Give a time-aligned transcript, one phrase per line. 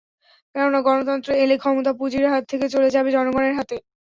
[0.55, 3.75] কেননা গণতন্ত্র এলে ক্ষমতা পুঁজির হাত থেকে চলে যাবে জনগণের হাতে।